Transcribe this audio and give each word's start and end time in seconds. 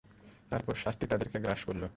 তারপর 0.49 0.73
শাস্তি 0.75 1.05
তাদেরকে 1.07 1.37
গ্রাস 1.39 1.61
করল। 1.65 1.83